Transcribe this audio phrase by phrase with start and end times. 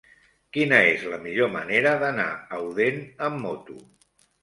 [0.55, 2.27] Quina és la millor manera d'anar
[2.59, 3.01] a Odèn
[3.31, 3.83] amb moto?